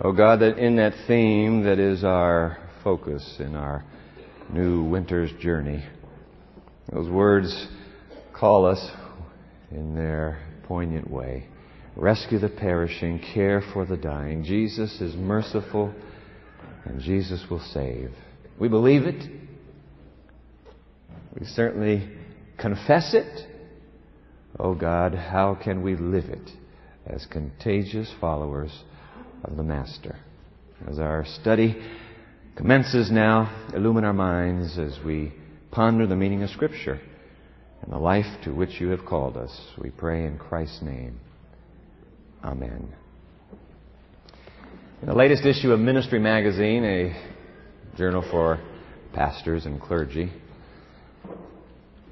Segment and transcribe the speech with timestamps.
[0.00, 3.84] Oh God, that in that theme that is our focus in our
[4.52, 5.84] new winter's journey,
[6.92, 7.68] those words
[8.36, 8.90] call us
[9.70, 11.46] in their poignant way.
[11.94, 14.42] Rescue the perishing, care for the dying.
[14.42, 15.94] Jesus is merciful,
[16.84, 18.10] and Jesus will save.
[18.58, 19.30] We believe it.
[21.38, 22.10] We certainly
[22.58, 23.48] confess it.
[24.58, 26.50] Oh God, how can we live it
[27.06, 28.72] as contagious followers
[29.44, 30.16] of the Master?
[30.88, 31.76] As our study
[32.56, 35.32] commences now, illumine our minds as we
[35.70, 37.00] ponder the meaning of Scripture
[37.82, 39.54] and the life to which you have called us.
[39.78, 41.20] We pray in Christ's name.
[42.42, 42.94] Amen.
[45.02, 48.60] In the latest issue of Ministry Magazine, a journal for
[49.12, 50.32] pastors and clergy,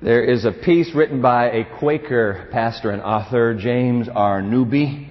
[0.03, 4.43] there is a piece written by a Quaker pastor and author, James R.
[4.43, 5.09] Newby.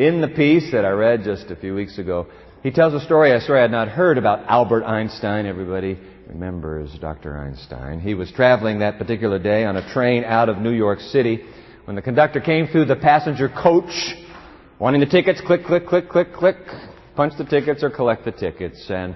[0.00, 2.26] In the piece that I read just a few weeks ago,
[2.62, 5.44] he tells a story, a story I had not heard about Albert Einstein.
[5.44, 7.36] Everybody remembers Dr.
[7.36, 8.00] Einstein.
[8.00, 11.44] He was traveling that particular day on a train out of New York City
[11.84, 13.92] when the conductor came through the passenger coach
[14.78, 16.56] wanting the tickets, click, click, click, click, click,
[17.14, 18.86] punch the tickets or collect the tickets.
[18.88, 19.14] And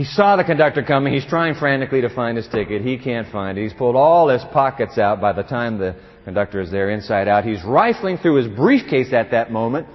[0.00, 1.12] he saw the conductor coming.
[1.12, 2.80] He's trying frantically to find his ticket.
[2.80, 3.64] He can't find it.
[3.64, 7.44] He's pulled all his pockets out by the time the conductor is there inside out.
[7.44, 9.88] He's rifling through his briefcase at that moment.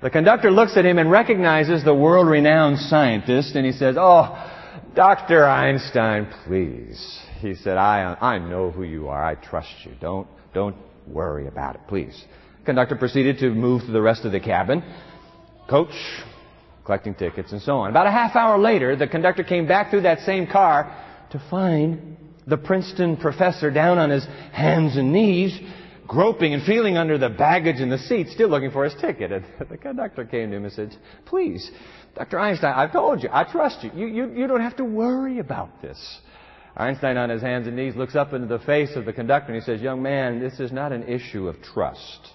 [0.00, 4.50] The conductor looks at him and recognizes the world-renowned scientist and he says, Oh,
[4.94, 5.44] Dr.
[5.44, 7.20] Einstein, please.
[7.40, 9.22] He said, I, I know who you are.
[9.22, 9.92] I trust you.
[10.00, 12.24] Don't, don't worry about it, please.
[12.64, 14.82] Conductor proceeded to move to the rest of the cabin.
[15.68, 15.92] Coach,
[16.90, 17.90] collecting tickets, and so on.
[17.90, 20.92] About a half hour later, the conductor came back through that same car
[21.30, 22.16] to find
[22.48, 25.56] the Princeton professor down on his hands and knees,
[26.08, 29.30] groping and feeling under the baggage in the seat, still looking for his ticket.
[29.30, 30.96] And the conductor came to him and said,
[31.26, 31.70] Please,
[32.16, 32.40] Dr.
[32.40, 33.92] Einstein, I've told you, I trust you.
[33.94, 36.18] You, you, you don't have to worry about this.
[36.76, 39.62] Einstein, on his hands and knees, looks up into the face of the conductor and
[39.62, 42.30] he says, Young man, this is not an issue of trust.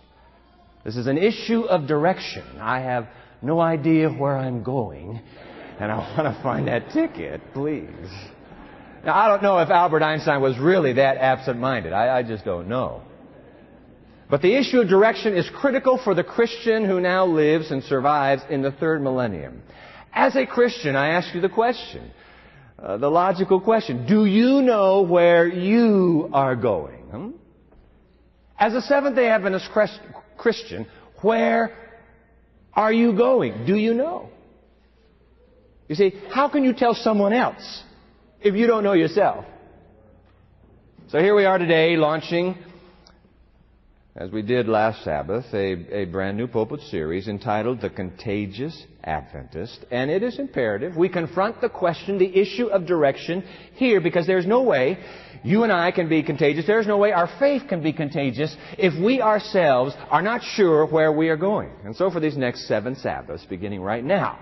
[0.85, 2.43] This is an issue of direction.
[2.61, 3.09] I have
[3.45, 5.21] no idea where I'm going,
[5.79, 7.89] and I want to find that ticket, please.
[9.05, 11.93] Now, I don't know if Albert Einstein was really that absent minded.
[11.93, 13.03] I, I just don't know.
[14.29, 18.41] But the issue of direction is critical for the Christian who now lives and survives
[18.49, 19.61] in the third millennium.
[20.11, 22.09] As a Christian, I ask you the question,
[22.79, 27.03] uh, the logical question, do you know where you are going?
[27.03, 27.29] Hmm?
[28.57, 29.69] As a Seventh day Adventist
[30.37, 30.87] Christian,
[31.21, 31.84] where
[32.75, 33.65] are you going?
[33.65, 34.29] Do you know?
[35.87, 37.83] You see, how can you tell someone else
[38.41, 39.45] if you don't know yourself?
[41.09, 42.57] So here we are today launching,
[44.17, 49.83] as we did last Sabbath, a, a brand new pulpit series entitled The Contagious Adventist.
[49.91, 53.43] And it is imperative we confront the question, the issue of direction
[53.73, 54.99] here because there's no way
[55.43, 56.65] you and I can be contagious.
[56.65, 61.11] There's no way our faith can be contagious if we ourselves are not sure where
[61.11, 61.71] we are going.
[61.83, 64.39] And so for these next seven Sabbaths, beginning right now,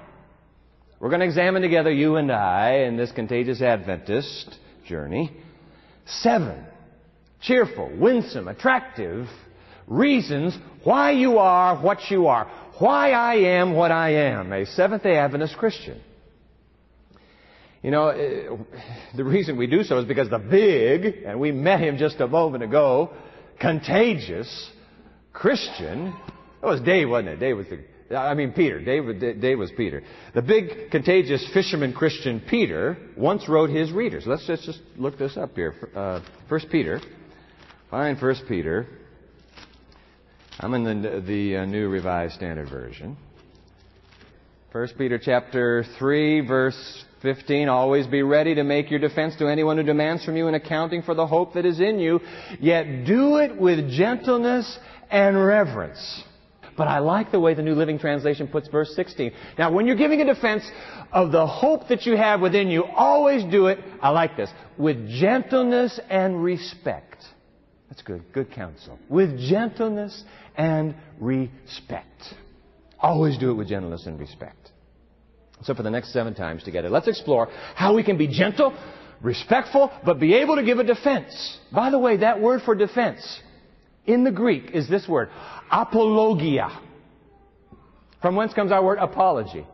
[1.00, 4.56] we're going to examine together, you and I, in this contagious Adventist
[4.86, 5.32] journey,
[6.06, 6.64] seven
[7.42, 9.28] cheerful, winsome, attractive
[9.88, 12.50] reasons why you are what you are,
[12.80, 16.02] why I am what I am, a Seventh day Adventist Christian.
[17.82, 18.48] You know, eh,
[19.16, 22.28] the reason we do so is because the big, and we met him just a
[22.28, 23.12] moment ago,
[23.60, 24.72] contagious
[25.34, 26.14] Christian,
[26.62, 27.40] that was Dave, wasn't it?
[27.42, 28.80] Dave was the, I mean Peter.
[28.80, 30.02] Dave, Dave was Peter.
[30.34, 34.24] The big, contagious fisherman Christian Peter once wrote his readers.
[34.26, 35.76] Let's just, just look this up here.
[35.94, 37.02] Uh, First Peter.
[37.90, 38.88] Find First Peter.
[40.60, 43.18] I'm in the, the uh, New Revised Standard Version.
[44.72, 49.78] First Peter chapter 3, verse 15, always be ready to make your defense to anyone
[49.78, 52.20] who demands from you an accounting for the hope that is in you,
[52.60, 54.78] yet do it with gentleness
[55.10, 56.24] and reverence.
[56.78, 59.32] But I like the way the New Living Translation puts verse 16.
[59.58, 60.64] Now, when you're giving a defense
[61.12, 65.10] of the hope that you have within you, always do it, I like this, with
[65.10, 67.24] gentleness and respect.
[67.94, 68.24] That's good.
[68.34, 68.98] Good counsel.
[69.08, 70.24] With gentleness
[70.58, 72.24] and respect.
[73.00, 74.72] Always do it with gentleness and respect.
[75.62, 78.76] So for the next seven times together, let's explore how we can be gentle,
[79.22, 81.60] respectful, but be able to give a defense.
[81.72, 83.40] By the way, that word for defense
[84.08, 85.30] in the Greek is this word,
[85.72, 86.70] apologia.
[88.24, 89.68] From whence comes our word apology.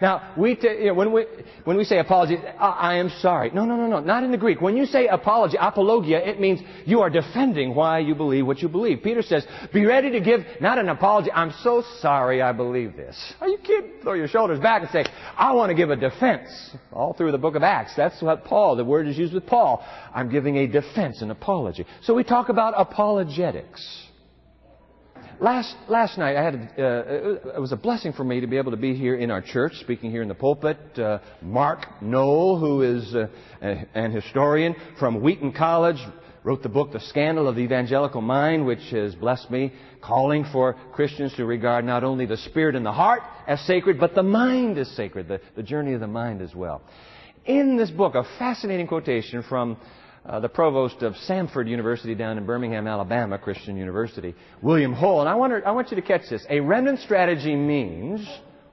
[0.00, 1.26] Now, we t- you know, when, we,
[1.64, 3.50] when we say apology, I, I am sorry.
[3.50, 4.60] No, no, no, no, not in the Greek.
[4.60, 8.68] When you say apology, apologia, it means you are defending why you believe what you
[8.68, 9.02] believe.
[9.02, 13.34] Peter says, be ready to give not an apology, I'm so sorry I believe this.
[13.40, 13.92] Are you kidding?
[14.02, 15.04] Throw your shoulders back and say,
[15.36, 16.48] I want to give a defense.
[16.92, 17.94] All through the book of Acts.
[17.96, 19.84] That's what Paul, the word is used with Paul.
[20.14, 21.86] I'm giving a defense, an apology.
[22.02, 24.06] So we talk about apologetics.
[25.38, 28.70] Last, last night, I had, uh, it was a blessing for me to be able
[28.70, 30.78] to be here in our church, speaking here in the pulpit.
[30.98, 33.26] Uh, Mark Noll, who is uh,
[33.60, 35.98] an historian from Wheaton College,
[36.42, 40.74] wrote the book, The Scandal of the Evangelical Mind, which has blessed me, calling for
[40.94, 44.78] Christians to regard not only the spirit and the heart as sacred, but the mind
[44.78, 46.80] as sacred, the, the journey of the mind as well.
[47.44, 49.76] In this book, a fascinating quotation from
[50.28, 55.20] uh, the provost of Samford University down in Birmingham, Alabama, Christian University, William Hull.
[55.20, 56.44] And I, wonder, I want you to catch this.
[56.50, 58.26] A remnant strategy means,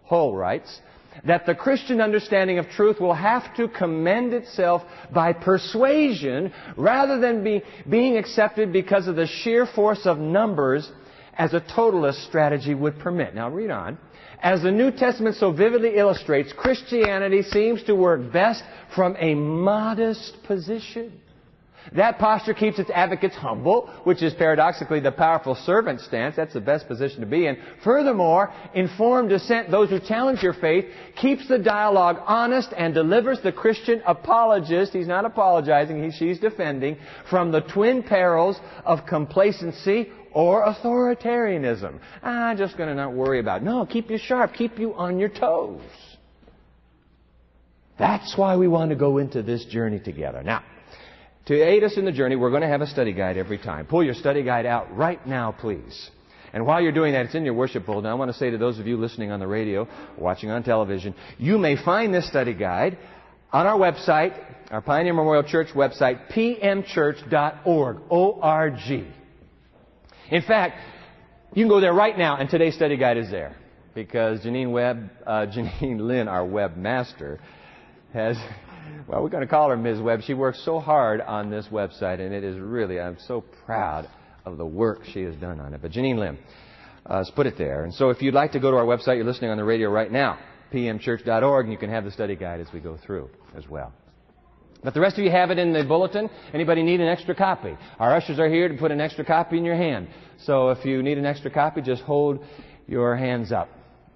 [0.06, 0.82] Hull writes,
[1.26, 4.82] that the Christian understanding of truth will have to commend itself
[5.14, 10.92] by persuasion rather than be, being accepted because of the sheer force of numbers
[11.38, 13.36] as a totalist strategy would permit.
[13.36, 13.98] Now read on.
[14.42, 18.64] As the New Testament so vividly illustrates, Christianity seems to work best
[18.96, 21.22] from a modest position.
[21.92, 26.36] That posture keeps its advocates humble, which is paradoxically the powerful servant stance.
[26.36, 27.58] That's the best position to be in.
[27.84, 30.86] Furthermore, informed dissent, those who challenge your faith,
[31.16, 36.98] keeps the dialogue honest and delivers the Christian apologist, he's not apologizing, he, she's defending,
[37.30, 42.00] from the twin perils of complacency or authoritarianism.
[42.24, 43.66] Ah, I'm just going to not worry about it.
[43.66, 45.82] No, keep you sharp, keep you on your toes.
[48.00, 50.42] That's why we want to go into this journey together.
[50.42, 50.64] Now,
[51.46, 53.86] to aid us in the journey, we're going to have a study guide every time.
[53.86, 56.10] Pull your study guide out right now, please.
[56.54, 58.10] And while you're doing that, it's in your worship bulletin.
[58.10, 59.88] I want to say to those of you listening on the radio,
[60.18, 62.98] watching on television, you may find this study guide
[63.52, 64.40] on our website,
[64.72, 69.08] our Pioneer Memorial Church website, pmchurch.org, O-R-G.
[70.30, 70.78] In fact,
[71.54, 73.56] you can go there right now, and today's study guide is there
[73.94, 77.40] because Janine Webb, uh, Janine Lim, our webmaster,
[78.14, 78.38] has
[79.08, 80.00] well, we're going to call her Ms.
[80.00, 80.22] Webb.
[80.24, 84.10] She works so hard on this website, and it is really, I'm so proud
[84.46, 85.82] of the work she has done on it.
[85.82, 86.38] But Janine Lim
[87.06, 87.84] uh, has put it there.
[87.84, 89.90] And so if you'd like to go to our website, you're listening on the radio
[89.90, 90.40] right now,
[90.74, 93.94] pmchurch.org, and you can have the study guide as we go through as well.
[94.84, 96.30] But the rest of you have it in the bulletin.
[96.54, 97.78] Anybody need an extra copy?
[98.00, 100.10] Our ushers are here to put an extra copy in your hand.
[100.40, 102.44] So if you need an extra copy, just hold
[102.86, 103.70] your hands up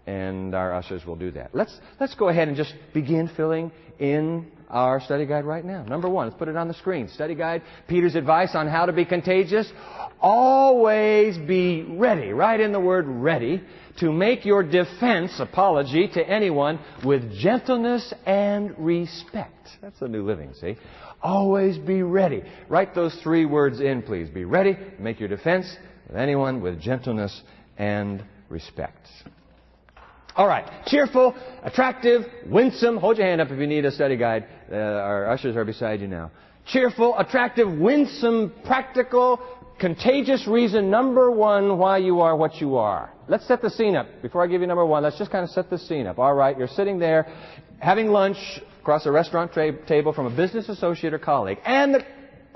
[0.07, 1.53] and our ushers will do that.
[1.53, 5.83] Let's, let's go ahead and just begin filling in our study guide right now.
[5.83, 7.09] Number one, let's put it on the screen.
[7.09, 9.71] Study guide, Peter's advice on how to be contagious.
[10.19, 13.61] Always be ready, right in the word ready,
[13.99, 19.67] to make your defense, apology to anyone with gentleness and respect.
[19.81, 20.77] That's the new living, see?
[21.21, 22.43] Always be ready.
[22.69, 24.29] Write those three words in, please.
[24.29, 25.75] Be ready, make your defense
[26.07, 27.41] with anyone with gentleness
[27.77, 29.07] and respect.
[30.37, 30.65] All right.
[30.85, 32.97] Cheerful, attractive, winsome.
[32.97, 34.45] Hold your hand up if you need a study guide.
[34.71, 36.29] Uh, our ushers are beside you now.
[36.67, 39.39] Cheerful, attractive, winsome, practical,
[39.79, 43.11] contagious reason number one why you are what you are.
[43.27, 44.05] Let's set the scene up.
[44.21, 46.19] Before I give you number one, let's just kind of set the scene up.
[46.19, 46.55] All right.
[46.55, 47.25] You're sitting there
[47.79, 48.37] having lunch
[48.81, 51.57] across a restaurant tra- table from a business associate or colleague.
[51.65, 52.05] And the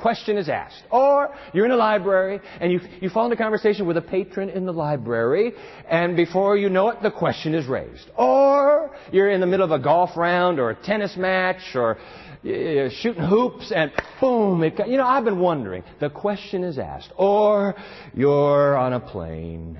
[0.01, 0.83] question is asked.
[0.89, 4.65] Or you're in a library and you, you fall into conversation with a patron in
[4.65, 5.53] the library
[5.89, 8.09] and before you know it, the question is raised.
[8.17, 12.89] Or you're in the middle of a golf round or a tennis match or uh,
[12.89, 15.83] shooting hoops and boom, it, you know, I've been wondering.
[15.99, 17.11] The question is asked.
[17.15, 17.75] Or
[18.13, 19.77] you're on a plane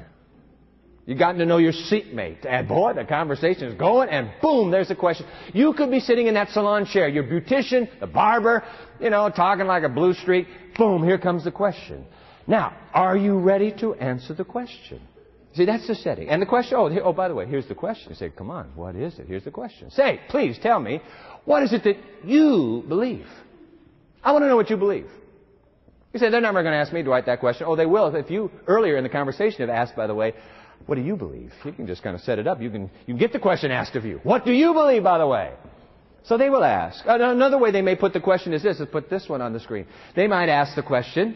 [1.06, 2.46] You've gotten to know your seatmate.
[2.46, 5.26] And boy, the conversation is going, and boom, there's a question.
[5.54, 8.64] You could be sitting in that salon chair, your beautician, the barber,
[9.00, 10.48] you know, talking like a blue streak.
[10.78, 12.06] Boom, here comes the question.
[12.46, 15.02] Now, are you ready to answer the question?
[15.54, 16.30] See, that's the setting.
[16.30, 18.10] And the question, oh, oh, by the way, here's the question.
[18.10, 19.28] You say, come on, what is it?
[19.28, 19.90] Here's the question.
[19.92, 21.02] Say, please tell me,
[21.46, 23.26] what is it that you believe?
[24.24, 25.08] I want to know what you believe.
[26.14, 27.66] You say, they're never going to ask me to write that question.
[27.68, 28.14] Oh, they will.
[28.16, 30.34] If you, earlier in the conversation, have asked, by the way,
[30.86, 31.54] what do you believe?
[31.64, 32.62] You can just kind of set it up.
[32.62, 34.20] You can, you can get the question asked of you.
[34.24, 35.54] What do you believe, by the way?
[36.24, 37.06] So they will ask.
[37.06, 39.54] Uh, another way they may put the question is this, is put this one on
[39.54, 39.88] the screen.
[40.16, 41.36] They might ask the question,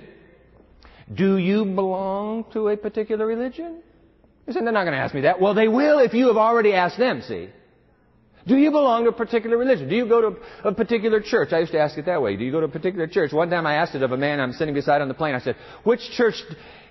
[1.14, 3.82] do you belong to a particular religion?
[4.48, 5.42] You say, they're not going to ask me that.
[5.42, 7.50] Well, they will if you have already asked them, see.
[8.48, 9.90] Do you belong to a particular religion?
[9.90, 11.52] Do you go to a particular church?
[11.52, 12.36] I used to ask it that way.
[12.36, 13.34] Do you go to a particular church?
[13.34, 15.34] One time I asked it of a man I'm sitting beside on the plane.
[15.34, 16.36] I said, which church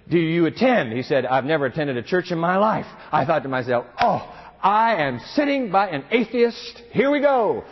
[0.09, 0.93] do you attend?
[0.93, 2.87] He said, I've never attended a church in my life.
[3.11, 4.31] I thought to myself, oh,
[4.63, 6.83] I am sitting by an atheist.
[6.91, 7.65] Here we go.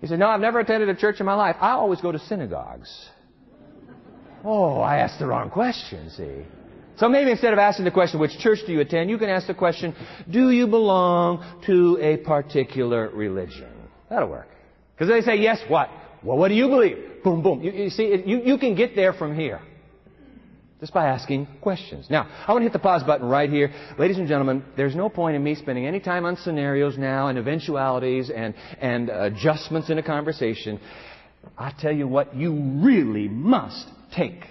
[0.00, 1.56] He said, No, I've never attended a church in my life.
[1.60, 2.92] I always go to synagogues.
[4.44, 6.44] Oh, I asked the wrong question, see.
[6.96, 9.46] So maybe instead of asking the question, which church do you attend, you can ask
[9.46, 9.94] the question,
[10.30, 13.70] do you belong to a particular religion?
[14.10, 14.48] That'll work.
[14.94, 15.88] Because they say, yes, what?
[16.22, 16.98] Well, what do you believe?
[17.24, 17.62] Boom, boom.
[17.62, 19.60] You, you see, you, you can get there from here.
[20.80, 22.06] Just by asking questions.
[22.10, 23.72] Now, I want to hit the pause button right here.
[23.98, 27.38] Ladies and gentlemen, there's no point in me spending any time on scenarios now and
[27.38, 30.80] eventualities and, and adjustments in a conversation.
[31.56, 32.52] I tell you what, you
[32.82, 34.44] really must take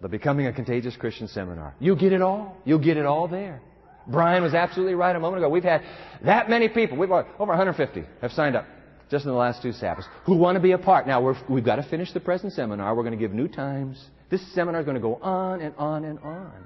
[0.00, 1.74] the Becoming a Contagious Christian seminar.
[1.78, 2.56] You'll get it all.
[2.64, 3.60] You'll get it all there.
[4.08, 5.48] Brian was absolutely right a moment ago.
[5.48, 5.82] We've had
[6.24, 8.66] that many people, we've got over 150 have signed up
[9.10, 11.06] just in the last two Sabbaths, who want to be a part.
[11.06, 12.94] Now, we have got to finish the present seminar.
[12.94, 14.02] We're going to give new times.
[14.32, 16.64] This seminar is going to go on and on and on.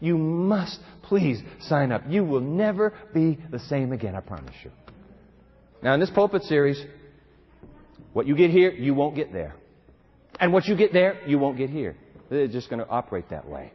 [0.00, 2.02] You must please sign up.
[2.06, 4.70] You will never be the same again, I promise you.
[5.82, 6.78] Now, in this pulpit series,
[8.12, 9.54] what you get here, you won't get there.
[10.38, 11.96] And what you get there, you won't get here.
[12.30, 13.72] It's just going to operate that way.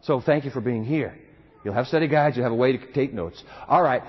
[0.00, 1.18] So thank you for being here.
[1.62, 2.34] You'll have study guides.
[2.38, 3.44] You'll have a way to take notes.
[3.68, 4.02] All right.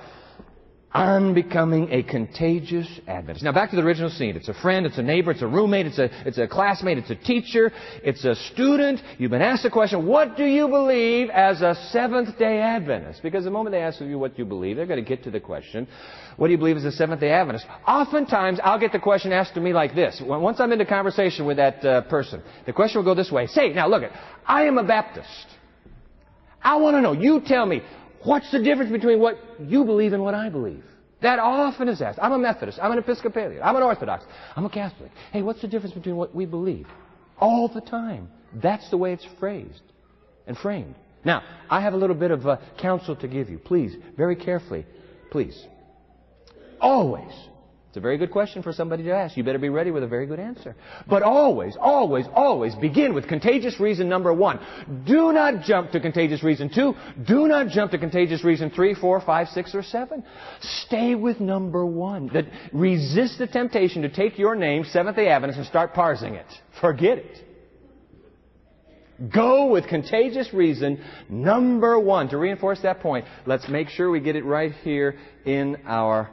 [0.94, 3.46] I'm becoming a contagious Adventist.
[3.46, 4.36] Now back to the original scene.
[4.36, 7.10] It's a friend, it's a neighbor, it's a roommate, it's a, it's a classmate, it's
[7.10, 7.72] a teacher,
[8.04, 9.00] it's a student.
[9.18, 13.24] You've been asked the question, what do you believe as a Seventh day Adventist?
[13.24, 15.40] Because the moment they ask you what you believe, they're going to get to the
[15.40, 15.88] question,
[16.36, 17.66] what do you believe as a Seventh day Adventist?
[17.88, 20.22] Oftentimes I'll get the question asked to me like this.
[20.26, 23.48] Once I'm into conversation with that uh, person, the question will go this way.
[23.48, 24.12] Say, now look it,
[24.46, 25.48] I am a Baptist.
[26.62, 27.82] I want to know, you tell me,
[28.24, 30.84] What's the difference between what you believe and what I believe?
[31.22, 32.20] That often is asked.
[32.22, 32.80] I'm a Methodist.
[32.82, 33.62] I'm an Episcopalian.
[33.64, 34.26] I'm an Orthodox.
[34.56, 35.12] I'm a Catholic.
[35.32, 36.88] Hey, what's the difference between what we believe?
[37.40, 38.30] All the time.
[38.54, 39.82] That's the way it's phrased
[40.48, 40.96] and framed.
[41.24, 43.60] Now, I have a little bit of uh, counsel to give you.
[43.60, 44.86] Please, very carefully,
[45.30, 45.66] please.
[46.80, 47.32] Always
[47.92, 49.36] it's a very good question for somebody to ask.
[49.36, 50.78] You better be ready with a very good answer.
[51.10, 54.62] But always, always, always begin with contagious reason number one.
[55.06, 56.94] Do not jump to contagious reason two.
[57.28, 60.24] Do not jump to contagious reason three, four, five, six, or seven.
[60.62, 62.32] Stay with number one.
[62.72, 66.48] Resist the temptation to take your name, Seventh day Adventist, and start parsing it.
[66.80, 67.46] Forget it.
[69.34, 72.30] Go with contagious reason number one.
[72.30, 76.30] To reinforce that point, let's make sure we get it right here in our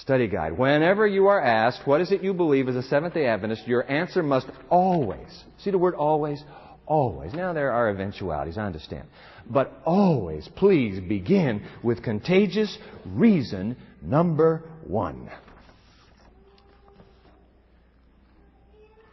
[0.00, 0.56] study guide.
[0.56, 3.88] Whenever you are asked, what is it you believe as a Seventh day Adventist, your
[3.90, 6.42] answer must always, see the word always?
[6.86, 7.34] Always.
[7.34, 9.08] Now there are eventualities, I understand.
[9.50, 15.30] But always, please begin with contagious reason number one.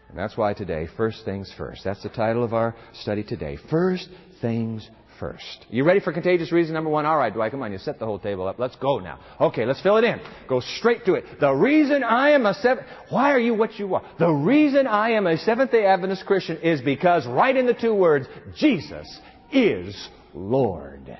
[0.10, 1.84] And that's why today, first things first.
[1.84, 3.58] That's the title of our study today.
[3.70, 4.08] First
[4.40, 5.66] things first.
[5.70, 7.06] You ready for contagious reason number one?
[7.06, 7.72] All right, Dwight, come on.
[7.72, 8.60] You set the whole table up.
[8.60, 9.20] Let's go now.
[9.40, 10.20] Okay, let's fill it in.
[10.48, 11.26] Go straight to it.
[11.40, 14.04] The reason I am a seventh, why are you what you are?
[14.20, 17.94] The reason I am a Seventh day Adventist Christian is because right in the two
[17.94, 19.20] words, Jesus
[19.52, 21.18] is Lord.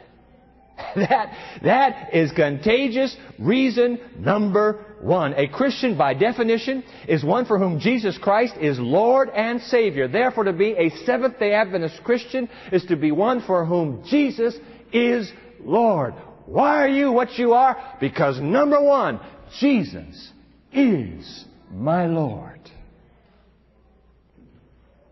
[1.10, 1.34] That,
[1.64, 5.34] that is contagious reason number one.
[5.34, 10.08] A Christian, by definition, is one for whom Jesus Christ is Lord and Savior.
[10.08, 14.56] Therefore, to be a Seventh day Adventist Christian is to be one for whom Jesus
[14.94, 16.14] is Lord.
[16.46, 17.98] Why are you what you are?
[18.00, 19.20] Because number one,
[19.60, 20.32] Jesus
[20.72, 22.62] is my Lord.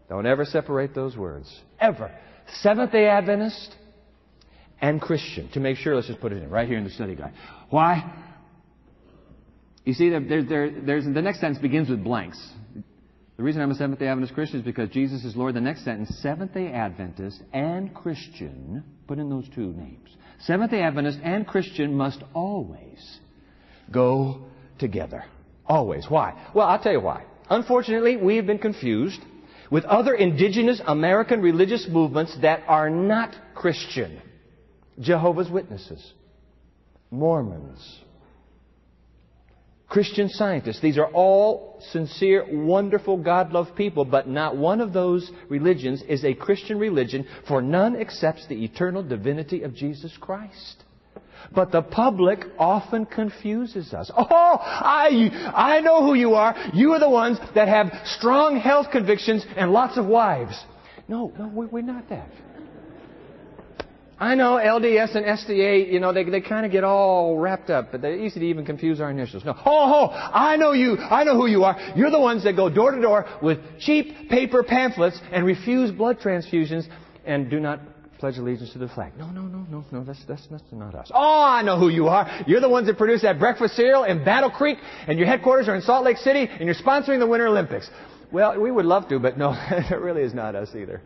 [0.08, 1.54] Don't ever separate those words.
[1.80, 2.12] Ever.
[2.62, 3.76] Seventh day Adventist
[4.84, 5.50] and Christian.
[5.54, 7.32] To make sure, let's just put it in right here in the study guide.
[7.70, 8.14] Why?
[9.86, 12.38] You see, there, there, there's, the next sentence begins with blanks.
[13.38, 15.56] The reason I'm a Seventh day Adventist Christian is because Jesus is Lord.
[15.56, 20.10] The next sentence, Seventh day Adventist and Christian, put in those two names.
[20.42, 23.20] Seventh day Adventist and Christian must always
[23.90, 24.44] go
[24.80, 25.24] together.
[25.66, 26.08] Always.
[26.10, 26.50] Why?
[26.54, 27.24] Well, I'll tell you why.
[27.50, 29.22] Unfortunately, we have been confused
[29.72, 34.22] with other indigenous American religious movements that are not Christian.
[35.00, 36.14] Jehovah's Witnesses,
[37.12, 38.00] Mormons,
[39.88, 40.82] Christian scientists.
[40.82, 46.26] These are all sincere, wonderful, God loved people, but not one of those religions is
[46.26, 50.84] a Christian religion, for none accepts the eternal divinity of Jesus Christ.
[51.54, 54.10] But the public often confuses us.
[54.16, 56.56] Oh, I, I know who you are.
[56.74, 60.60] You are the ones that have strong health convictions and lots of wives.
[61.08, 62.30] No, no, we're not that.
[64.20, 67.92] I know LDS and SDA, you know, they, they kind of get all wrapped up,
[67.92, 69.44] but they're easy to even confuse our initials.
[69.44, 69.54] No.
[69.66, 70.98] Oh, oh, I know you.
[70.98, 71.78] I know who you are.
[71.96, 76.20] You're the ones that go door to door with cheap paper pamphlets and refuse blood
[76.20, 76.88] transfusions
[77.26, 77.80] and do not
[78.20, 79.12] pledge allegiance to the flag.
[79.18, 81.12] No, no, no, no, no, that's, that's, that's not us.
[81.14, 82.44] Oh, I know who you are.
[82.48, 84.78] You're the ones that produce that breakfast cereal in Battle Creek,
[85.08, 87.90] and your headquarters are in Salt Lake City, and you're sponsoring the Winter Olympics.
[88.32, 91.02] Well, we would love to, but no, it really is not us either.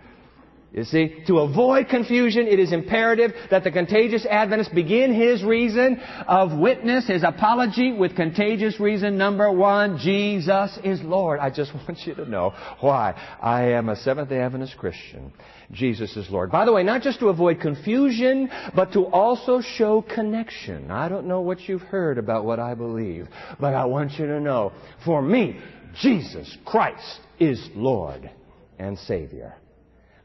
[0.74, 5.98] You see, to avoid confusion, it is imperative that the contagious Adventist begin his reason
[6.28, 11.40] of witness, his apology with contagious reason number one, Jesus is Lord.
[11.40, 13.14] I just want you to know why.
[13.42, 15.32] I am a Seventh day Adventist Christian.
[15.72, 16.52] Jesus is Lord.
[16.52, 20.92] By the way, not just to avoid confusion, but to also show connection.
[20.92, 23.28] I don't know what you've heard about what I believe,
[23.60, 24.74] but I want you to know,
[25.06, 25.60] for me,
[26.02, 28.30] Jesus Christ is Lord
[28.78, 29.56] and Savior.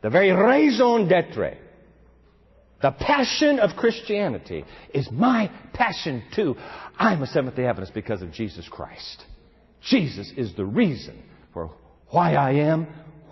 [0.03, 1.59] The very raison d'etre,
[2.83, 6.57] the passion of Christianity is my passion too.
[6.99, 9.25] I'm a Seventh day Adventist because of Jesus Christ.
[9.81, 11.71] Jesus is the reason for
[12.09, 12.87] why I am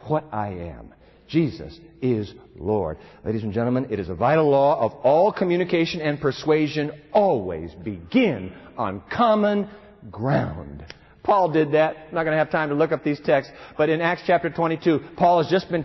[0.06, 0.94] what I am.
[1.26, 2.98] Jesus is Lord.
[3.24, 8.52] Ladies and gentlemen, it is a vital law of all communication and persuasion always begin
[8.76, 9.68] on common
[10.10, 10.84] ground.
[11.22, 11.96] Paul did that.
[12.08, 14.50] I'm not going to have time to look up these texts, but in Acts chapter
[14.50, 15.84] 22, Paul has just been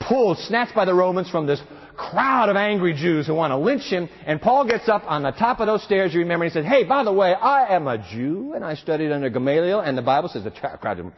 [0.00, 1.60] pulled, snatched by the Romans from this
[1.96, 4.08] crowd of angry Jews who want to lynch him.
[4.24, 6.66] And Paul gets up on the top of those stairs, you remember, and he says,
[6.66, 10.02] Hey, by the way, I am a Jew, and I studied under Gamaliel, and the
[10.02, 11.12] Bible says the crowd.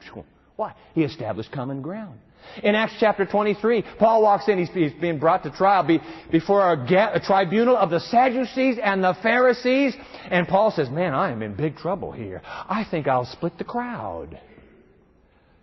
[0.57, 0.75] Why?
[0.95, 2.19] He established common ground.
[2.63, 6.01] In Acts chapter 23, Paul walks in, he's, he's being brought to trial be,
[6.33, 9.95] before a, a tribunal of the Sadducees and the Pharisees,
[10.31, 12.41] and Paul says, Man, I am in big trouble here.
[12.45, 14.41] I think I'll split the crowd.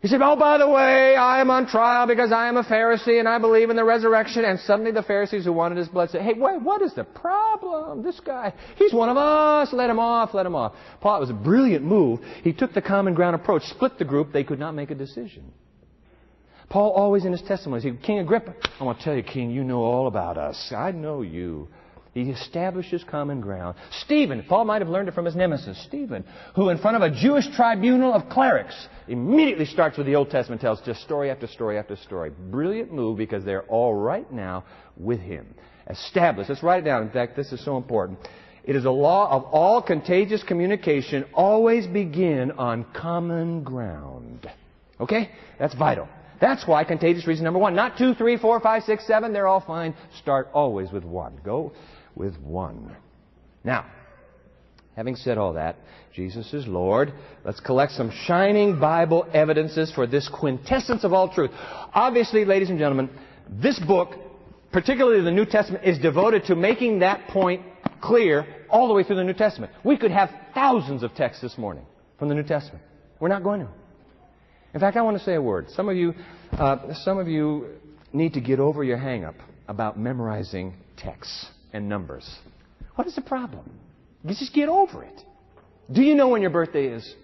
[0.02, 3.20] He said, Oh, by the way, I am on trial because I am a Pharisee
[3.20, 4.46] and I believe in the resurrection.
[4.46, 8.04] And suddenly the Pharisees who wanted his blood said, Hey, wait, what is the problem?
[8.04, 9.70] This guy, he's one of us.
[9.74, 10.74] Let him off, let him off.
[11.02, 12.20] Paul, it was a brilliant move.
[12.44, 14.32] He took the common ground approach, split the group.
[14.32, 15.52] They could not make a decision.
[16.70, 19.52] Paul always in his testimony, he said, King Agrippa, I want to tell you, King,
[19.52, 20.74] you know all about us.
[20.76, 21.70] I know you.
[22.24, 23.78] He establishes common ground.
[24.04, 26.24] Stephen, Paul might have learned it from his nemesis, Stephen,
[26.56, 30.62] who in front of a Jewish tribunal of clerics immediately starts with the Old Testament,
[30.62, 32.32] tells just story after story after story.
[32.50, 34.64] Brilliant move because they're all right now
[34.98, 35.54] with him.
[35.90, 36.50] Established.
[36.50, 37.04] Let's write it down.
[37.04, 38.20] In fact, this is so important.
[38.64, 44.50] It is a law of all contagious communication always begin on common ground.
[45.00, 45.30] Okay?
[45.60, 46.10] That's vital.
[46.42, 47.76] That's why contagious reason number one.
[47.76, 49.34] Not two, three, four, five, six, seven.
[49.34, 49.96] They're all fine.
[50.20, 51.40] Start always with one.
[51.44, 51.74] Go
[52.18, 52.96] with one.
[53.64, 53.86] Now,
[54.96, 55.76] having said all that,
[56.14, 57.14] Jesus is Lord.
[57.46, 61.52] Let's collect some shining Bible evidences for this quintessence of all truth.
[61.94, 63.10] Obviously, ladies and gentlemen,
[63.50, 64.16] this book,
[64.72, 67.62] particularly the New Testament, is devoted to making that point
[68.02, 69.72] clear all the way through the New Testament.
[69.84, 71.86] We could have thousands of texts this morning
[72.18, 72.84] from the New Testament.
[73.20, 73.70] We're not going to.
[74.74, 75.70] In fact, I want to say a word.
[75.72, 76.14] Some of you,
[76.52, 77.76] uh, some of you
[78.14, 79.36] need to get over your hang up
[79.68, 82.28] about memorizing texts and numbers.
[82.96, 83.70] What is the problem?
[84.24, 85.22] You just get over it.
[85.92, 87.16] Do you know when your birthday is?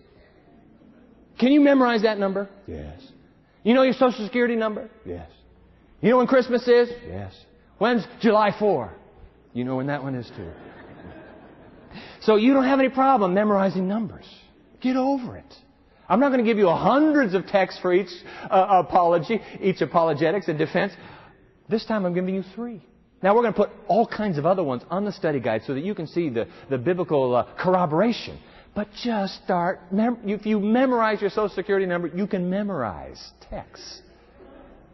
[1.40, 2.50] Can you memorize that number?
[2.68, 3.02] Yes.
[3.64, 4.90] You know your social security number?
[5.06, 5.30] Yes.
[6.02, 6.90] You know when Christmas is?
[7.08, 7.34] Yes.
[7.78, 8.94] When's July 4?
[9.54, 10.52] You know when that one is too.
[12.22, 14.26] So you don't have any problem memorizing numbers.
[14.82, 15.54] Get over it.
[16.08, 18.10] I'm not going to give you hundreds of texts for each
[18.50, 20.94] uh, apology, each apologetics and defense.
[21.70, 22.82] This time I'm giving you three.
[23.24, 25.74] Now we're going to put all kinds of other ones on the study guide so
[25.74, 28.38] that you can see the, the biblical uh, corroboration.
[28.76, 34.02] But just start, mem- if you memorize your Social Security number, you can memorize texts.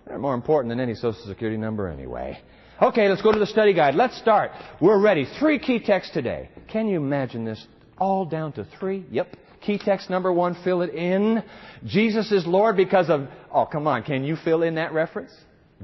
[0.06, 2.40] They're more important than any Social Security number anyway.
[2.82, 3.96] Okay, let's go to the study guide.
[3.96, 4.52] Let's start.
[4.80, 5.26] We're ready.
[5.40, 6.50] Three key texts today.
[6.72, 7.66] Can you imagine this?
[7.98, 9.06] All down to three?
[9.12, 9.36] Yep.
[9.62, 11.44] Key text number one, fill it in.
[11.86, 15.32] Jesus is Lord because of, oh come on, can you fill in that reference?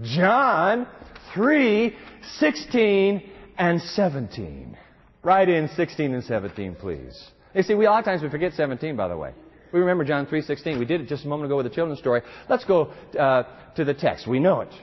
[0.04, 0.88] John
[1.34, 1.96] 3,
[2.38, 4.78] 16, and 17.
[5.24, 7.32] Write in 16 and 17, please.
[7.54, 9.32] You see, we a lot of times we forget 17, by the way.
[9.72, 10.80] We remember John 3.16.
[10.80, 12.22] We did it just a moment ago with the children's story.
[12.50, 13.44] Let's go uh,
[13.76, 14.28] to the text.
[14.28, 14.74] We know it.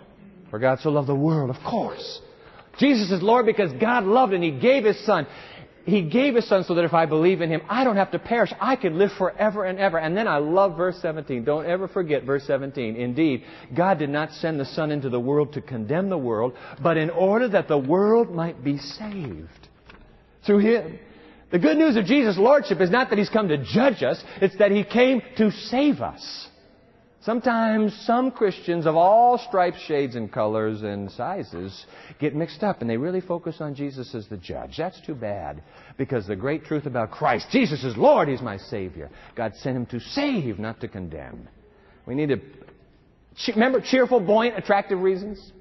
[0.51, 2.21] For God so loved the world, of course.
[2.79, 5.27] Jesus is Lord because God loved and He gave His Son.
[5.85, 8.19] He gave His Son so that if I believe in Him, I don't have to
[8.19, 8.53] perish.
[8.61, 9.99] I can live forever and ever.
[9.99, 11.45] And then I love verse 17.
[11.45, 12.97] Don't ever forget verse 17.
[12.97, 13.43] Indeed,
[13.77, 17.11] God did not send the Son into the world to condemn the world, but in
[17.11, 19.69] order that the world might be saved
[20.47, 20.99] through Him.
[21.51, 24.57] The good news of Jesus' Lordship is not that He's come to judge us, it's
[24.59, 26.49] that He came to save us.
[27.25, 31.87] Sometimes some Christians of all stripes, shades, and colors and sizes
[32.19, 34.77] get mixed up and they really focus on Jesus as the judge.
[34.77, 35.63] That's too bad
[35.97, 39.09] because the great truth about Christ, Jesus is Lord, He's my Savior.
[39.37, 41.49] God sent Him to save, not to condemn.
[42.07, 42.41] We need to,
[43.53, 45.53] remember cheerful, buoyant, attractive reasons?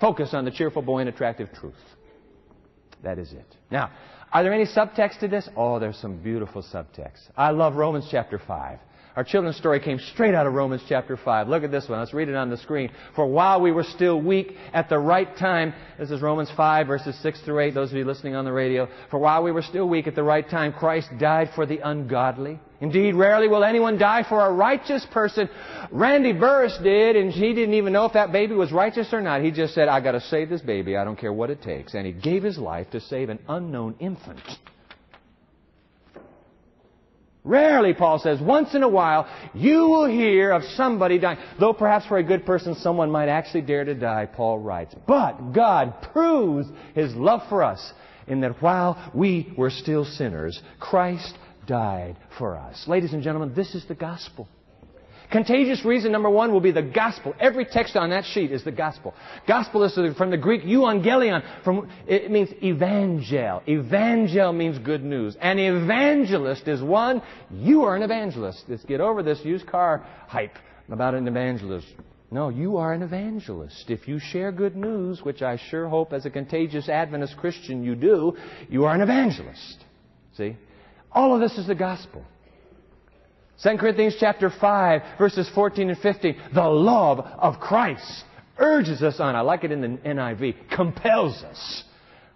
[0.00, 1.74] Focus on the cheerful, buoyant, attractive truth.
[3.02, 3.56] That is it.
[3.72, 3.90] Now,
[4.32, 5.48] are there any subtext to this?
[5.56, 7.28] Oh, there's some beautiful subtext.
[7.36, 8.78] I love Romans chapter 5.
[9.20, 11.46] Our children's story came straight out of Romans chapter 5.
[11.46, 11.98] Look at this one.
[11.98, 12.90] Let's read it on the screen.
[13.14, 17.20] For while we were still weak at the right time, this is Romans 5 verses
[17.20, 18.88] 6 through 8, those of you listening on the radio.
[19.10, 22.60] For while we were still weak at the right time, Christ died for the ungodly.
[22.80, 25.50] Indeed, rarely will anyone die for a righteous person.
[25.90, 29.42] Randy Burris did, and he didn't even know if that baby was righteous or not.
[29.42, 30.96] He just said, I gotta save this baby.
[30.96, 31.92] I don't care what it takes.
[31.92, 34.40] And he gave his life to save an unknown infant.
[37.42, 41.38] Rarely, Paul says, once in a while, you will hear of somebody dying.
[41.58, 44.94] Though perhaps for a good person, someone might actually dare to die, Paul writes.
[45.06, 47.92] But God proves His love for us
[48.26, 52.84] in that while we were still sinners, Christ died for us.
[52.86, 54.46] Ladies and gentlemen, this is the gospel.
[55.30, 57.34] Contagious reason number one will be the gospel.
[57.38, 59.14] Every text on that sheet is the gospel.
[59.46, 61.42] Gospel is from the Greek euangelion.
[61.62, 63.62] From, it means evangel.
[63.68, 65.36] Evangel means good news.
[65.40, 68.64] An evangelist is one, you are an evangelist.
[68.68, 70.56] Let's get over this used car hype
[70.90, 71.86] about an evangelist.
[72.32, 73.90] No, you are an evangelist.
[73.90, 77.94] If you share good news, which I sure hope as a contagious Adventist Christian you
[77.94, 78.36] do,
[78.68, 79.84] you are an evangelist.
[80.36, 80.56] See?
[81.12, 82.24] All of this is the gospel.
[83.62, 86.36] 2 Corinthians chapter 5 verses 14 and 15.
[86.54, 88.24] The love of Christ
[88.58, 89.36] urges us on.
[89.36, 90.70] I like it in the NIV.
[90.74, 91.84] Compels us.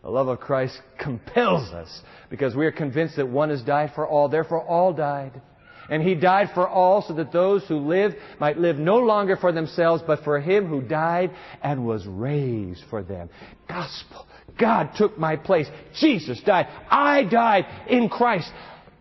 [0.02, 4.06] The love of Christ compels us because we are convinced that one has died for
[4.06, 4.28] all.
[4.28, 5.40] Therefore all died.
[5.88, 9.52] And He died for all so that those who live might live no longer for
[9.52, 11.30] themselves, but for Him who died
[11.62, 13.30] and was raised for them.
[13.66, 14.26] Gospel.
[14.58, 15.68] God took my place.
[16.00, 16.66] Jesus died.
[16.90, 18.50] I died in Christ.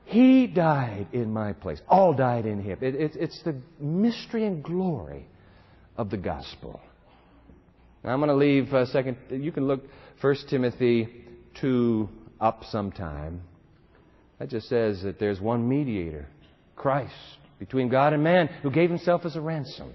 [0.06, 1.82] He died in my place.
[1.88, 2.80] All died in Him.
[2.82, 5.26] It, it, it's the mystery and glory
[5.98, 6.82] of the gospel.
[8.04, 9.18] Now, I'm going to leave uh, second.
[9.30, 9.82] You can look
[10.22, 11.26] 1 Timothy
[11.62, 12.10] 2
[12.42, 13.42] up sometime.
[14.40, 16.28] That just says that there's one mediator,
[16.76, 17.14] Christ,
[17.60, 19.94] between God and man, who gave himself as a ransom.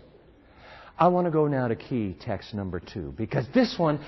[0.98, 4.00] I want to go now to key text number two, because this one,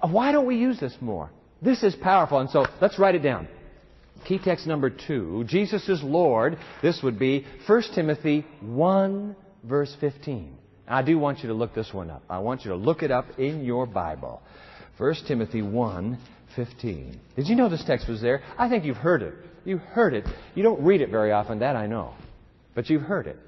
[0.00, 1.30] why don't we use this more?
[1.60, 3.48] This is powerful, and so let's write it down.
[4.26, 6.58] Key text number two, Jesus is Lord.
[6.82, 10.56] This would be 1 Timothy 1 verse 15.
[10.86, 12.22] I do want you to look this one up.
[12.28, 14.42] I want you to look it up in your Bible.
[14.98, 16.18] 1 Timothy 1
[16.56, 17.20] 15.
[17.36, 18.42] Did you know this text was there?
[18.58, 19.34] I think you've heard it.
[19.64, 20.24] You've heard it.
[20.54, 22.14] You don't read it very often, that I know.
[22.74, 23.38] But you've heard it.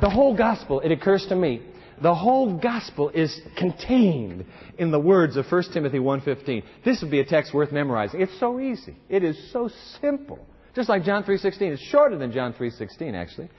[0.00, 1.62] The whole gospel, it occurs to me,
[2.00, 4.44] the whole gospel is contained
[4.78, 6.62] in the words of 1 Timothy 1.15.
[6.84, 8.20] This would be a text worth memorizing.
[8.20, 8.96] It's so easy.
[9.08, 10.38] It is so simple.
[10.74, 11.60] Just like John 3.16.
[11.60, 13.50] It's shorter than John 3.16, actually.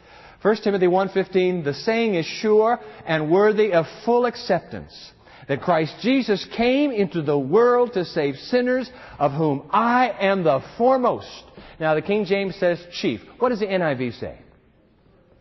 [0.41, 5.11] 1 Timothy 1.15, the saying is sure and worthy of full acceptance
[5.47, 10.61] that Christ Jesus came into the world to save sinners, of whom I am the
[10.77, 11.43] foremost.
[11.79, 13.21] Now, the King James says chief.
[13.39, 14.39] What does the NIV say?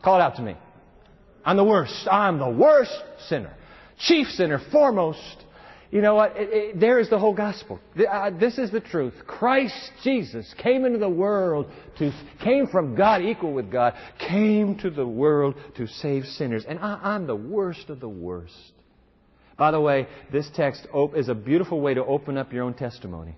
[0.03, 0.57] Call it out to me.
[1.45, 2.07] I'm the worst.
[2.11, 2.93] I'm the worst
[3.29, 3.55] sinner.
[3.99, 5.45] Chief sinner, foremost.
[5.91, 6.37] You know what?
[6.37, 7.79] It, it, there is the whole gospel.
[7.97, 9.13] Uh, this is the truth.
[9.27, 11.67] Christ Jesus came into the world
[11.99, 16.65] to, came from God, equal with God, came to the world to save sinners.
[16.67, 18.73] And I, I'm the worst of the worst.
[19.59, 23.37] By the way, this text is a beautiful way to open up your own testimony.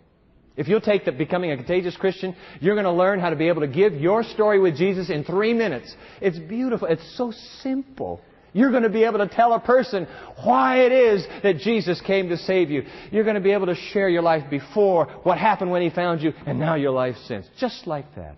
[0.56, 3.48] If you'll take the becoming a contagious Christian, you're going to learn how to be
[3.48, 5.94] able to give your story with Jesus in three minutes.
[6.20, 6.86] It's beautiful.
[6.86, 8.20] It's so simple.
[8.52, 10.06] You're going to be able to tell a person
[10.44, 12.84] why it is that Jesus came to save you.
[13.10, 16.22] You're going to be able to share your life before, what happened when He found
[16.22, 17.46] you, and now your life since.
[17.58, 18.36] Just like that.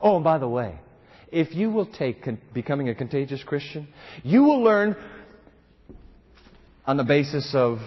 [0.00, 0.78] Oh, and by the way,
[1.32, 3.88] if you will take con- becoming a contagious Christian,
[4.22, 4.96] you will learn
[6.86, 7.78] on the basis of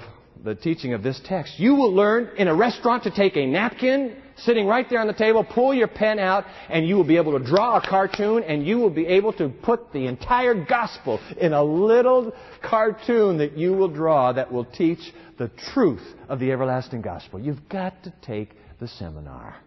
[0.44, 1.60] the teaching of this text.
[1.60, 5.14] You will learn in a restaurant to take a napkin sitting right there on the
[5.14, 8.66] table, pull your pen out, and you will be able to draw a cartoon, and
[8.66, 13.74] you will be able to put the entire gospel in a little cartoon that you
[13.74, 17.40] will draw that will teach the truth of the everlasting gospel.
[17.40, 18.50] You've got to take
[18.80, 19.58] the seminar.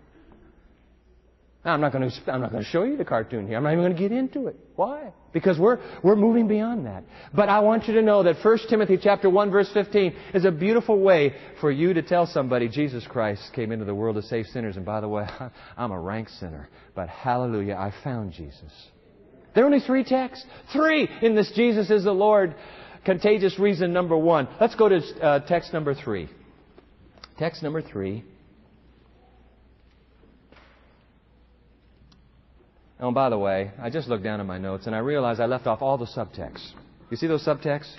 [1.65, 3.57] Now, I'm not going to, I'm not going to show you the cartoon here.
[3.57, 4.57] I'm not even going to get into it.
[4.77, 5.13] Why?
[5.33, 7.05] Because we're, we're moving beyond that.
[7.33, 10.51] But I want you to know that 1 Timothy chapter 1 verse 15 is a
[10.51, 14.45] beautiful way for you to tell somebody Jesus Christ came into the world to save
[14.47, 14.77] sinners.
[14.77, 15.27] And by the way,
[15.77, 16.69] I'm a rank sinner.
[16.95, 18.73] But hallelujah, I found Jesus.
[19.55, 20.45] There are only three texts.
[20.73, 22.55] Three in this Jesus is the Lord
[23.07, 24.49] contagious reason number one.
[24.61, 26.29] Let's go to uh, text number three.
[27.39, 28.25] Text number three.
[33.01, 35.47] Oh, by the way, I just looked down at my notes and I realized I
[35.47, 36.73] left off all the subtexts.
[37.11, 37.93] You see those subtexts?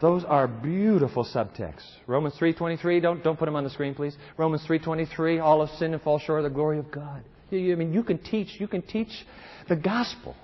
[0.00, 1.88] Those are beautiful subtexts.
[2.06, 4.16] Romans 3.23, don't, don't put them on the screen, please.
[4.36, 7.22] Romans 3.23, all of sin and fall short of the glory of God.
[7.52, 9.10] I mean, you can teach, you can teach
[9.68, 10.34] the gospel.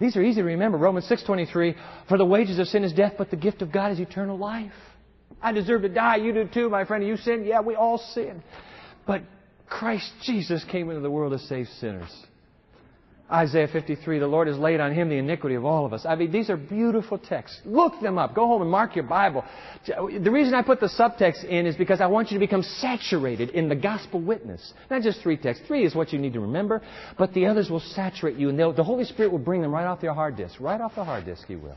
[0.00, 0.78] These are easy to remember.
[0.78, 1.74] Romans 6.23,
[2.08, 4.72] for the wages of sin is death, but the gift of God is eternal life.
[5.42, 6.16] I deserve to die.
[6.16, 7.06] You do too, my friend.
[7.06, 7.44] You sin?
[7.44, 8.42] Yeah, we all sin.
[9.06, 9.22] But
[9.66, 12.10] Christ Jesus came into the world to save sinners.
[13.30, 16.06] Isaiah 53, the Lord has laid on him the iniquity of all of us.
[16.06, 17.60] I mean, these are beautiful texts.
[17.64, 18.36] Look them up.
[18.36, 19.44] Go home and mark your Bible.
[19.84, 23.50] The reason I put the subtext in is because I want you to become saturated
[23.50, 24.72] in the gospel witness.
[24.90, 25.64] Not just three texts.
[25.66, 26.82] Three is what you need to remember,
[27.18, 30.04] but the others will saturate you, and the Holy Spirit will bring them right off
[30.04, 30.60] your hard disk.
[30.60, 31.76] Right off the hard disk, He will.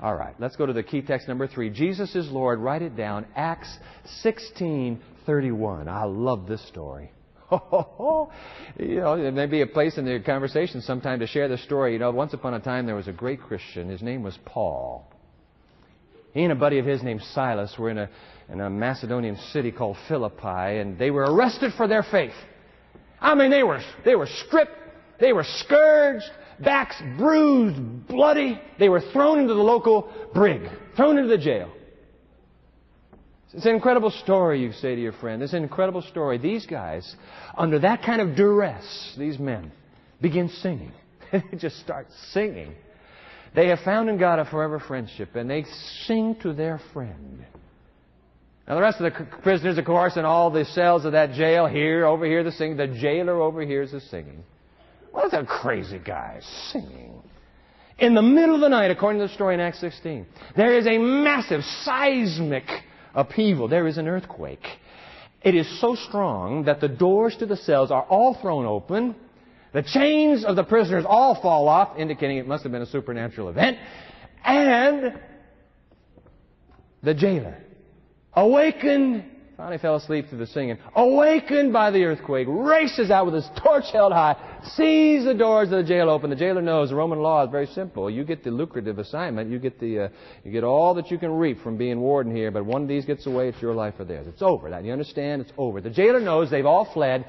[0.00, 1.70] All right, let's go to the key text number three.
[1.70, 2.60] Jesus is Lord.
[2.60, 3.26] Write it down.
[3.34, 3.74] Acts
[4.22, 5.88] 16:31.
[5.88, 7.10] I love this story.
[8.78, 11.94] you know, there may be a place in the conversation sometime to share the story.
[11.94, 13.88] You know, once upon a time there was a great Christian.
[13.88, 15.06] His name was Paul.
[16.34, 18.10] He and a buddy of his named Silas were in a,
[18.50, 22.34] in a Macedonian city called Philippi, and they were arrested for their faith.
[23.20, 24.76] I mean, they were, they were stripped,
[25.18, 26.30] they were scourged,
[26.60, 28.60] backs bruised, bloody.
[28.78, 31.72] They were thrown into the local brig, thrown into the jail.
[33.54, 35.42] It's an incredible story, you say to your friend.
[35.42, 36.36] It's an incredible story.
[36.36, 37.16] These guys,
[37.56, 39.72] under that kind of duress, these men,
[40.20, 40.92] begin singing.
[41.32, 42.74] they just start singing.
[43.54, 45.64] They have found in God a forever friendship, and they
[46.06, 47.44] sing to their friend.
[48.66, 51.66] Now, the rest of the prisoners, of course, in all the cells of that jail,
[51.66, 52.76] here, over here, the singing.
[52.76, 54.44] The jailer overhears the singing.
[55.10, 57.22] What the crazy guys singing?
[57.98, 60.86] In the middle of the night, according to the story in Acts 16, there is
[60.86, 62.64] a massive seismic
[63.14, 63.68] upheaval.
[63.68, 64.64] There is an earthquake.
[65.42, 69.14] It is so strong that the doors to the cells are all thrown open.
[69.72, 73.48] The chains of the prisoners all fall off, indicating it must have been a supernatural
[73.48, 73.78] event.
[74.44, 75.20] And
[77.02, 77.58] the jailer,
[78.34, 79.24] awakened
[79.58, 80.78] Finally fell asleep through the singing.
[80.94, 84.36] Awakened by the earthquake, races out with his torch held high,
[84.76, 86.30] sees the doors of the jail open.
[86.30, 88.08] The jailer knows the Roman law is very simple.
[88.08, 89.50] You get the lucrative assignment.
[89.50, 90.08] You get the, uh,
[90.44, 93.04] you get all that you can reap from being warden here, but one of these
[93.04, 94.28] gets away, it's your life or theirs.
[94.28, 94.70] It's over.
[94.70, 95.42] That you understand?
[95.42, 95.80] It's over.
[95.80, 97.26] The jailer knows they've all fled.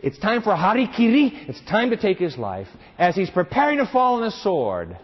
[0.00, 1.48] It's time for harikiri.
[1.48, 2.68] It's time to take his life.
[2.98, 4.96] As he's preparing to fall on the sword,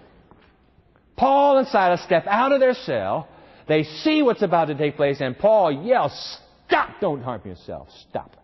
[1.17, 3.27] Paul and Silas step out of their cell.
[3.67, 6.39] They see what's about to take place, and Paul yells,
[6.71, 7.01] Stop!
[7.01, 7.89] Don't harm yourself.
[8.09, 8.37] Stop.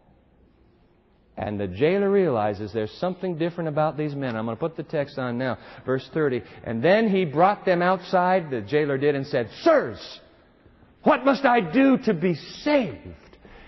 [1.36, 4.34] And the jailer realizes there's something different about these men.
[4.36, 5.58] I'm going to put the text on now.
[5.84, 6.42] Verse 30.
[6.64, 10.20] And then he brought them outside, the jailer did, and said, Sirs,
[11.02, 12.98] what must I do to be saved?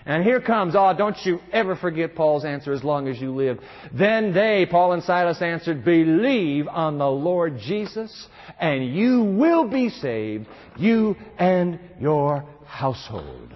[0.05, 3.59] And here comes, oh, don't you ever forget Paul's answer as long as you live.
[3.93, 8.27] Then they, Paul and Silas answered, believe on the Lord Jesus,
[8.59, 13.53] and you will be saved, you and your household.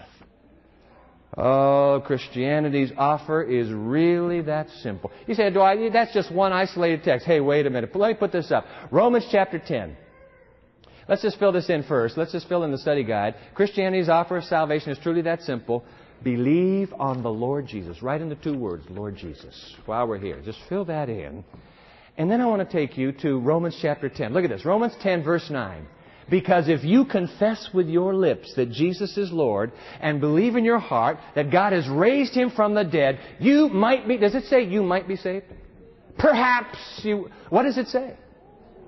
[1.35, 5.11] Oh, Christianity's offer is really that simple.
[5.25, 7.25] You say, do I, that's just one isolated text.
[7.25, 7.95] Hey, wait a minute.
[7.95, 8.65] Let me put this up.
[8.91, 9.97] Romans chapter 10.
[11.09, 12.17] Let's just fill this in first.
[12.17, 13.35] Let's just fill in the study guide.
[13.55, 15.83] Christianity's offer of salvation is truly that simple.
[16.23, 18.01] Believe on the Lord Jesus.
[18.01, 19.75] Right the two words, Lord Jesus.
[19.85, 20.41] While we're here.
[20.45, 21.43] Just fill that in.
[22.15, 24.33] And then I want to take you to Romans chapter 10.
[24.33, 24.65] Look at this.
[24.65, 25.87] Romans 10 verse 9.
[26.29, 30.79] Because if you confess with your lips that Jesus is Lord and believe in your
[30.79, 34.63] heart that God has raised him from the dead, you might be, does it say
[34.63, 35.45] you might be saved?
[36.17, 38.15] Perhaps you, what does it say?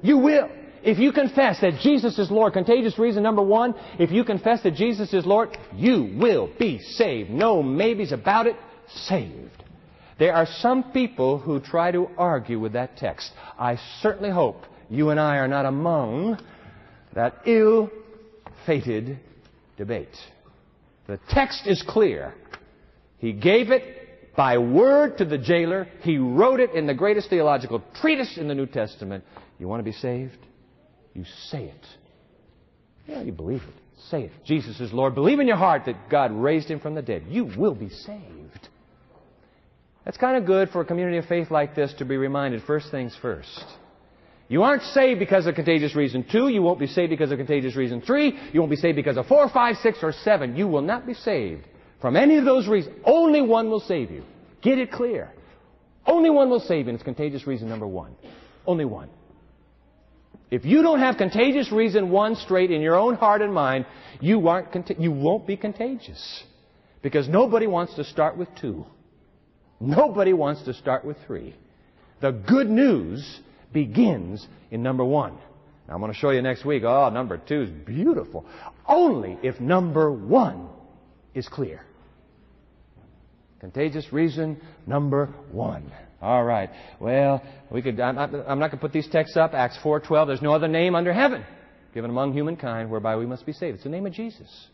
[0.01, 0.49] You will.
[0.83, 4.75] If you confess that Jesus is Lord, contagious reason number one, if you confess that
[4.75, 7.31] Jesus is Lord, you will be saved.
[7.31, 8.55] No maybes about it,
[9.07, 9.63] saved.
[10.19, 13.31] There are some people who try to argue with that text.
[13.57, 16.39] I certainly hope you and I are not among
[17.15, 17.89] that ill
[18.65, 19.19] fated
[19.77, 20.15] debate.
[21.07, 22.33] The text is clear.
[23.17, 25.87] He gave it by word to the jailer.
[26.01, 29.23] He wrote it in the greatest theological treatise in the New Testament.
[29.57, 30.37] You want to be saved?
[31.13, 31.85] You say it.
[33.07, 33.73] Yeah, you believe it.
[34.09, 34.31] Say it.
[34.45, 35.15] Jesus is Lord.
[35.15, 37.23] Believe in your heart that God raised him from the dead.
[37.29, 38.67] You will be saved.
[40.03, 42.91] That's kind of good for a community of faith like this to be reminded first
[42.91, 43.63] things first.
[44.47, 46.49] You aren't saved because of contagious reason two.
[46.49, 48.37] You won't be saved because of contagious reason three.
[48.53, 50.55] You won't be saved because of four, five, six, or seven.
[50.55, 51.65] You will not be saved
[51.99, 52.95] from any of those reasons.
[53.03, 54.23] Only one will save you.
[54.61, 55.31] Get it clear.
[56.05, 58.15] Only one will save you, and it's contagious reason number one.
[58.67, 59.09] Only one.
[60.51, 63.87] If you don't have contagious reason one straight in your own heart and mind,
[64.21, 66.43] you aren't you won't be contagious.
[67.01, 68.85] Because nobody wants to start with two.
[69.79, 71.55] Nobody wants to start with three.
[72.21, 73.39] The good news
[73.73, 75.37] begins in number one.
[75.87, 76.83] Now, I'm going to show you next week.
[76.83, 78.45] Oh, number two is beautiful.
[78.87, 80.67] Only if number one
[81.33, 81.81] is clear.
[83.59, 85.91] Contagious reason number one.
[86.21, 86.69] All right.
[86.99, 87.99] Well, we could.
[87.99, 89.53] I'm, I'm not going to put these texts up.
[89.53, 90.27] Acts 4:12.
[90.27, 91.43] There's no other name under heaven
[91.93, 93.75] given among humankind whereby we must be saved.
[93.75, 94.67] It's the name of Jesus.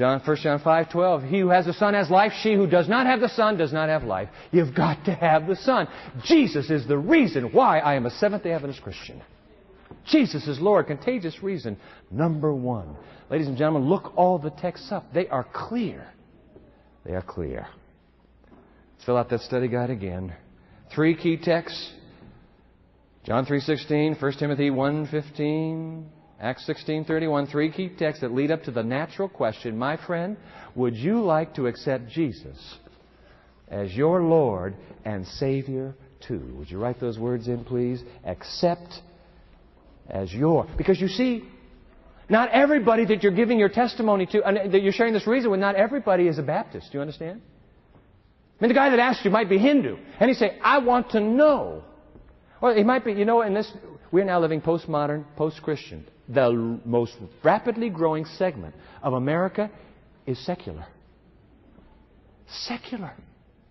[0.00, 1.28] John, 1 John 5:12.
[1.28, 2.32] He who has the Son has life.
[2.42, 4.30] She who does not have the Son does not have life.
[4.50, 5.86] You've got to have the Son.
[6.24, 9.20] Jesus is the reason why I am a Seventh Day Adventist Christian.
[10.06, 10.86] Jesus is Lord.
[10.86, 11.76] Contagious reason
[12.10, 12.96] number one.
[13.28, 15.12] Ladies and gentlemen, look all the texts up.
[15.12, 16.08] They are clear.
[17.04, 17.66] They are clear.
[19.04, 20.32] Fill out that study guide again.
[20.94, 21.92] Three key texts.
[23.24, 26.06] John 3.16, 1 Timothy 1.15,
[26.40, 30.38] Acts 16.31, three key texts that lead up to the natural question, my friend,
[30.74, 32.76] would you like to accept Jesus
[33.68, 34.74] as your Lord
[35.04, 35.94] and Savior
[36.26, 36.54] too?
[36.56, 38.02] Would you write those words in, please?
[38.24, 39.02] Accept
[40.08, 40.66] as your.
[40.78, 41.44] Because you see,
[42.30, 45.74] not everybody that you're giving your testimony to, that you're sharing this reason with, not
[45.74, 46.90] everybody is a Baptist.
[46.90, 47.42] Do you understand?
[48.58, 51.10] I mean, the guy that asked you might be Hindu, and he say, "I want
[51.10, 51.82] to know."
[52.60, 53.12] Well, he might be.
[53.12, 53.70] You know, in this,
[54.12, 59.70] we're now living postmodern, post-Christian the most rapidly growing segment of America
[60.26, 60.86] is secular.
[62.48, 63.12] Secular.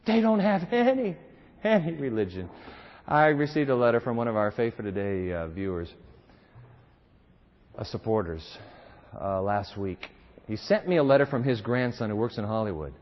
[0.06, 1.16] They don't have any,
[1.64, 2.50] any religion.
[3.08, 5.92] I received a letter from one of our Faith for Today uh, viewers,
[7.78, 8.58] uh, supporters,
[9.20, 10.08] uh, last week.
[10.48, 12.94] He sent me a letter from his grandson who works in Hollywood.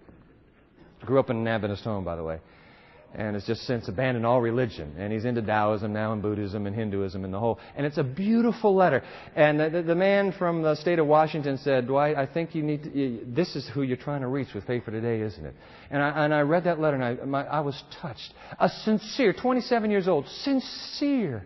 [1.02, 2.39] Grew up in an Adventist home, by the way
[3.17, 4.93] and has just since abandoned all religion.
[4.97, 7.60] And he's into Taoism now and Buddhism and Hinduism and the whole.
[7.75, 9.03] And it's a beautiful letter.
[9.36, 12.84] And the, the man from the state of Washington said, Dwight, I think you need
[12.84, 15.56] to, you, this is who you're trying to reach with Faith for Today, isn't it?
[15.89, 18.34] And I, and I read that letter and I, my, I was touched.
[18.60, 21.43] A sincere, 27 years old, sincere,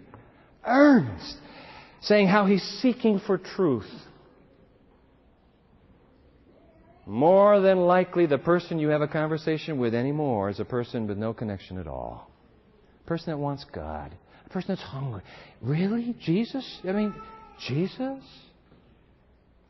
[0.66, 1.38] earnest,
[2.02, 3.90] saying how he's seeking for truth
[7.06, 11.18] more than likely the person you have a conversation with anymore is a person with
[11.18, 12.30] no connection at all.
[13.04, 14.16] A person that wants God.
[14.46, 15.22] A person that's hungry.
[15.62, 16.16] Really?
[16.22, 16.80] Jesus?
[16.88, 17.14] I mean,
[17.68, 18.24] Jesus?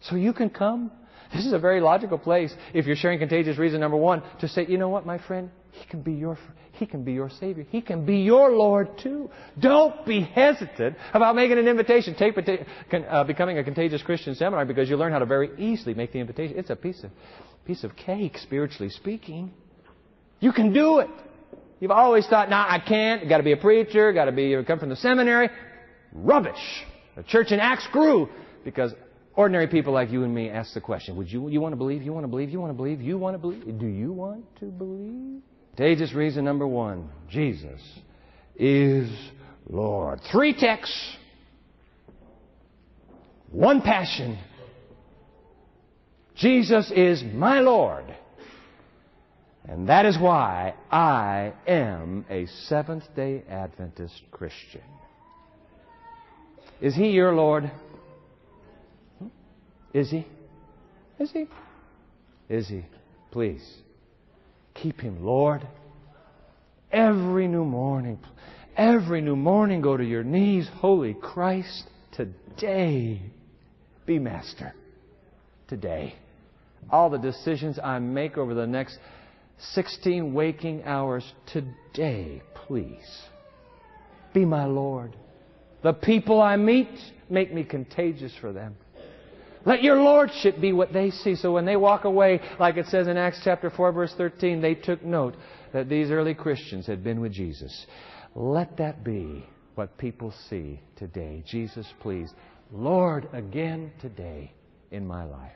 [0.01, 0.91] So you can come?
[1.33, 4.65] This is a very logical place, if you're sharing contagious reason number one, to say,
[4.67, 5.49] you know what, my friend?
[5.71, 6.37] He can be your,
[6.73, 7.65] he can be your Savior.
[7.69, 9.29] He can be your Lord too.
[9.57, 12.15] Don't be hesitant about making an invitation.
[12.15, 16.11] Take uh, becoming a contagious Christian seminar because you learn how to very easily make
[16.11, 16.57] the invitation.
[16.57, 17.11] It's a piece of,
[17.65, 19.53] piece of cake, spiritually speaking.
[20.41, 21.09] You can do it.
[21.79, 23.27] You've always thought, nah, I can't.
[23.29, 24.11] Got to be a preacher.
[24.11, 25.49] Got to be come from the seminary.
[26.13, 26.83] Rubbish.
[27.15, 28.29] The church in Acts grew
[28.63, 28.93] because
[29.35, 32.01] ordinary people like you and me ask the question: Would you you want to believe?
[32.01, 32.49] You want to believe?
[32.49, 33.01] You want to believe?
[33.01, 33.79] You want to believe?
[33.79, 35.41] Do you want to believe?
[35.75, 37.81] Contagious reason number one Jesus
[38.55, 39.09] is
[39.69, 40.19] Lord.
[40.31, 41.17] Three texts,
[43.49, 44.37] one passion.
[46.35, 48.05] Jesus is my Lord.
[49.67, 54.81] And that is why I am a Seventh day Adventist Christian.
[56.81, 57.71] Is He your Lord?
[59.93, 60.27] Is He?
[61.19, 61.47] Is He?
[62.49, 62.86] Is He?
[63.32, 63.63] Please.
[64.73, 65.67] Keep him, Lord.
[66.91, 68.19] Every new morning,
[68.75, 70.67] every new morning, go to your knees.
[70.75, 73.21] Holy Christ, today,
[74.06, 74.73] be master.
[75.67, 76.15] Today.
[76.89, 78.97] All the decisions I make over the next
[79.73, 81.23] 16 waking hours,
[81.54, 83.21] today, please,
[84.34, 85.15] be my Lord.
[85.84, 86.89] The people I meet,
[87.30, 88.75] make me contagious for them.
[89.65, 91.36] Let your lordship be what they see.
[91.36, 94.76] So when they walk away, like it says in Acts chapter 4 verse 13, they
[94.76, 95.36] took note
[95.74, 97.86] that these early Christians had been with Jesus.
[98.36, 99.45] Let that be
[99.76, 101.43] what people see today.
[101.45, 102.32] Jesus, please,
[102.71, 104.52] Lord, again today
[104.89, 105.52] in my life.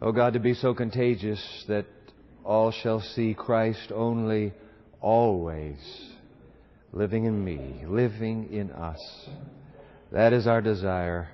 [0.00, 1.86] Oh God, to be so contagious that
[2.44, 4.52] all shall see Christ only,
[5.00, 5.78] always,
[6.92, 9.28] living in me, living in us.
[10.12, 11.28] That is our desire.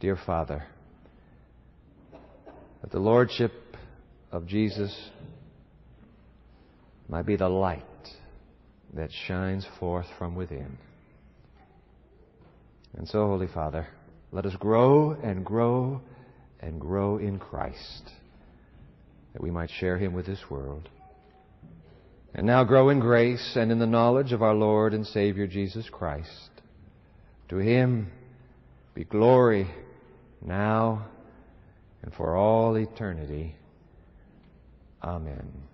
[0.00, 0.62] Dear Father,
[2.82, 3.52] that the Lordship
[4.30, 4.96] of Jesus
[7.08, 7.82] might be the light
[8.94, 10.78] that shines forth from within.
[12.96, 13.88] And so, Holy Father,
[14.30, 16.00] let us grow and grow
[16.60, 18.12] and grow in Christ,
[19.32, 20.88] that we might share Him with this world.
[22.34, 25.88] And now grow in grace and in the knowledge of our Lord and Savior Jesus
[25.90, 26.50] Christ.
[27.48, 28.12] To Him
[28.94, 29.68] be glory
[30.42, 31.06] now
[32.02, 33.54] and for all eternity.
[35.02, 35.67] Amen.